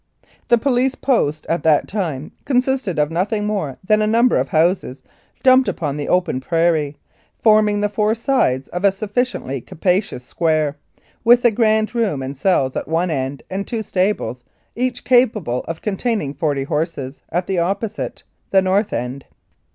The 0.47 0.57
Police 0.57 0.95
Post 0.95 1.45
at 1.47 1.61
that 1.61 1.87
time 1.87 2.31
consisted 2.45 2.97
of 2.97 3.11
nothing 3.11 3.45
more 3.45 3.77
than 3.83 4.01
a 4.01 4.07
number 4.07 4.35
of 4.37 4.47
houses 4.47 5.03
dumped 5.43 5.69
upon 5.69 5.95
the 5.95 6.09
open 6.09 6.39
prairie, 6.41 6.97
forming 7.37 7.81
the 7.81 7.87
four 7.87 8.15
sides 8.15 8.67
of 8.69 8.83
a 8.83 8.91
sufficiently 8.91 9.61
capacious 9.61 10.23
square, 10.25 10.75
with 11.23 11.43
the 11.43 11.51
guard 11.51 11.93
room 11.93 12.23
and 12.23 12.35
cells 12.35 12.75
at 12.75 12.87
one 12.87 13.11
end 13.11 13.43
and 13.47 13.67
two 13.67 13.83
stables, 13.83 14.43
each 14.75 15.03
capable 15.03 15.59
of 15.67 15.83
containing 15.83 16.33
forty 16.33 16.63
horses, 16.63 17.21
at 17.29 17.45
the 17.45 17.59
opposite, 17.59 18.23
the 18.49 18.63
north 18.63 18.93
end. 18.93 19.25